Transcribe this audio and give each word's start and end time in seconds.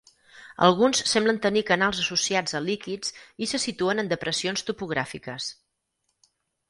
Alguns 0.67 1.01
semblen 1.09 1.39
tenir 1.43 1.63
canals 1.67 1.99
associats 2.05 2.57
a 2.59 2.63
líquids 2.69 3.13
i 3.47 3.51
se 3.53 3.63
situen 3.67 4.05
en 4.05 4.13
depressions 4.15 4.65
topogràfiques. 4.71 5.51